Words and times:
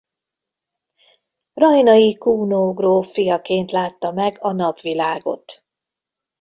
Rajnai 1.53 2.13
Kuno 2.17 2.73
gróf 2.73 3.11
fiaként 3.11 3.71
látta 3.71 4.11
meg 4.11 4.37
a 4.41 4.51
napvilágot. 4.51 5.65